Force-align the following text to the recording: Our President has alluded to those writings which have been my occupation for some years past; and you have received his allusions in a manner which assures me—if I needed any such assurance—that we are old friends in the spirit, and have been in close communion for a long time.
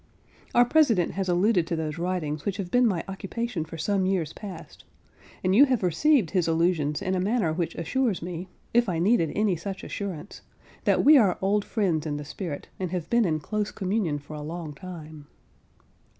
Our 0.55 0.65
President 0.65 1.11
has 1.11 1.29
alluded 1.29 1.67
to 1.67 1.75
those 1.75 1.99
writings 1.99 2.43
which 2.43 2.57
have 2.57 2.71
been 2.71 2.87
my 2.87 3.03
occupation 3.07 3.65
for 3.65 3.77
some 3.77 4.07
years 4.07 4.33
past; 4.33 4.83
and 5.43 5.53
you 5.55 5.65
have 5.65 5.83
received 5.83 6.31
his 6.31 6.47
allusions 6.47 7.03
in 7.03 7.13
a 7.13 7.19
manner 7.19 7.53
which 7.53 7.75
assures 7.75 8.19
me—if 8.23 8.89
I 8.89 8.97
needed 8.97 9.31
any 9.35 9.55
such 9.55 9.83
assurance—that 9.83 11.05
we 11.05 11.19
are 11.19 11.37
old 11.39 11.63
friends 11.63 12.07
in 12.07 12.17
the 12.17 12.25
spirit, 12.25 12.67
and 12.79 12.89
have 12.89 13.11
been 13.11 13.25
in 13.25 13.39
close 13.41 13.69
communion 13.69 14.17
for 14.17 14.33
a 14.33 14.41
long 14.41 14.73
time. 14.73 15.27